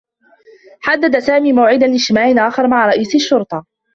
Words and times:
حدّد 0.81 1.19
سامي 1.19 1.53
موعدا 1.53 1.87
لاجتماع 1.87 2.47
آخر 2.47 2.67
مع 2.67 2.87
رئيس 2.87 3.15
الشّرطة. 3.15 3.65